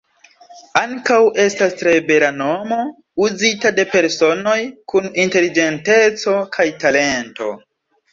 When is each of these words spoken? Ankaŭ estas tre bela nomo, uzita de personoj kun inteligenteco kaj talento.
Ankaŭ 0.79 1.17
estas 1.41 1.75
tre 1.81 1.91
bela 2.07 2.31
nomo, 2.37 2.77
uzita 3.25 3.71
de 3.79 3.85
personoj 3.91 4.55
kun 4.93 5.05
inteligenteco 5.25 6.35
kaj 6.57 6.67
talento. 6.85 7.51